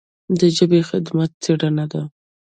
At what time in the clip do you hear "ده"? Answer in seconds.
1.91-2.01